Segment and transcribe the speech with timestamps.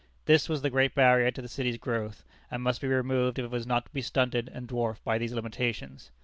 [0.25, 3.51] This was the great barrier to the city's growth, and must be removed if it
[3.51, 6.09] was not to be stunted and dwarfed by these limitations.